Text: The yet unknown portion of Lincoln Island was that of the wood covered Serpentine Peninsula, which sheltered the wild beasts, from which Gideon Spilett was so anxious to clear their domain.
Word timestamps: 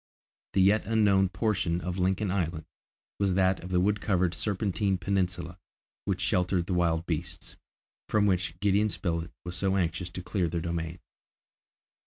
The 0.53 0.63
yet 0.63 0.87
unknown 0.87 1.29
portion 1.29 1.79
of 1.79 1.99
Lincoln 1.99 2.31
Island 2.31 2.65
was 3.19 3.35
that 3.35 3.59
of 3.63 3.69
the 3.69 3.79
wood 3.79 4.01
covered 4.01 4.33
Serpentine 4.33 4.97
Peninsula, 4.97 5.59
which 6.05 6.21
sheltered 6.21 6.65
the 6.65 6.73
wild 6.73 7.05
beasts, 7.05 7.55
from 8.09 8.25
which 8.25 8.59
Gideon 8.61 8.89
Spilett 8.89 9.29
was 9.45 9.55
so 9.55 9.75
anxious 9.77 10.09
to 10.09 10.23
clear 10.23 10.47
their 10.47 10.59
domain. 10.59 10.97